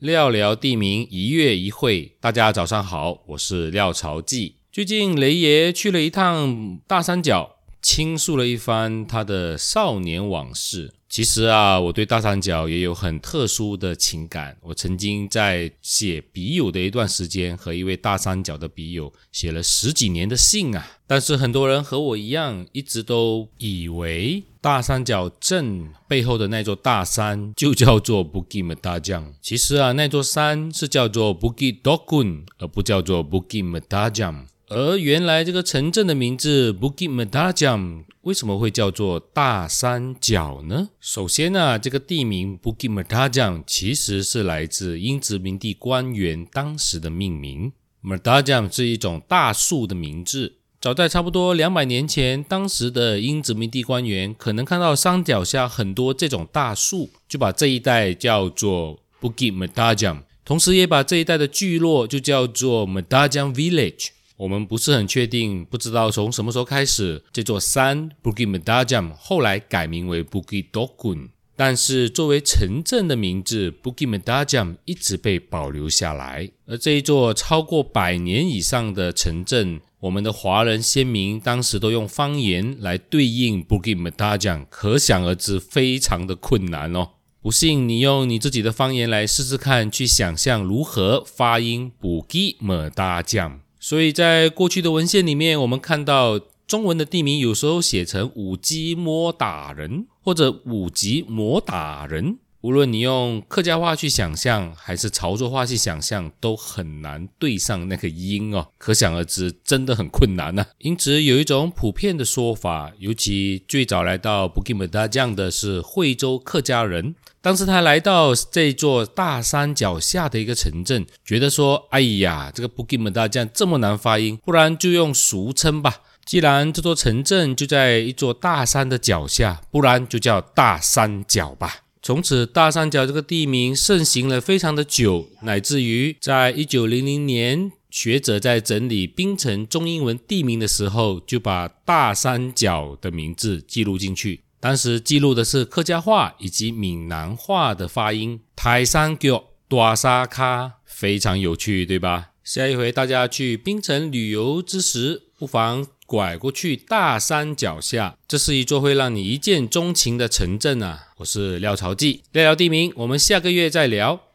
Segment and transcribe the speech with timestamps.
[0.00, 2.16] 廖聊地名，一月一会。
[2.20, 4.54] 大家早上好，我是廖朝记。
[4.72, 10.92] 最近雷爷去了一趟大三角，倾诉了一番他的少年往事。
[11.08, 14.56] 其实啊，我对大三角也有很特殊的情感。
[14.62, 20.86] 我曾经在写笔友的一段时间，和一位大三角的笔友写了十几年的信啊。
[21.08, 33.96] 但是很多人和我一样，一直都以为大三角镇背后的那座大山就叫做 Bukit m e d a j a m 其实啊，那座山是叫做 Bukit Dogun，而不叫做 Bukit m e d
[33.96, 40.90] a j a m 而原来这个城镇的名字 Bukit m e d a j a m 为什么会叫做大三角呢？
[41.00, 47.72] 首先呢，这个地名 Bukit m e d a j a m 其实是来自英殖民地官员当时的命名。
[48.02, 50.58] m e d a j a m 是一种大树的名字。
[50.80, 63.42] 早在差不多两百年前，当时的英殖民地官员可能看到山脚下很多这种大树，就把这一带叫做 Bukit m e d a j a m 同时也把这一带的聚落就叫做 m e d a j a
[63.42, 64.10] m Village。
[64.40, 74.32] 我们不是很确定，不知道从什么时候开始，这座山 Bukit m e d a j a m 后来改名为 Bukit Dogun，但是作为城镇的名字 Bukit m e d
[74.32, 76.50] a j a m 一直被保留下来。
[76.64, 87.10] 而这一座超过百年以上的城镇，我们的华人先民当时都用方言来对应 Bukit m e d a j a m 可想而知，非常的困难哦。
[87.42, 102.38] 不信你用你自己的方言来试试看，去想象如何发音 Bukit m e d a j a m 所以在过去的文献里面，我们看到中文的地名有时候写成五级摸打人或者五级摸打人。
[102.62, 108.68] 无论你用客家话去想象，还是潮州话去想象，都很难对上那个音哦。
[108.76, 110.66] 可想而知，真的很困难呢。
[110.78, 117.14] 因此，有一种普遍的说法，尤其最早来到布吉姆大将的是惠州客家人。
[117.40, 126.02] 当时他来到这座大山脚下的一个城镇，觉得说：“哎呀，这个布吉姆大将这么难发音，不然就用俗称吧。
[126.26, 144.40] 既然这座城镇就在一座大山的脚下，不然就叫大山脚吧。”从此，大三角这个地名盛行了非常的久，乃至于在一九零零年，学者在整理槟城中英文地名的时候，就把大三角的名字记录进去。
[144.58, 152.30] 当时记录的是客家话以及闽南话的发音，台山角、大沙卡，非常有趣，对吧？
[152.42, 155.86] 下一回大家去槟城旅游之时，不妨。
[156.10, 161.06] 拐过去，大山脚下，这是一座会让你一见钟情的城镇啊！
[161.18, 164.29] 我是廖朝记，聊聊地名，我们下个月再聊。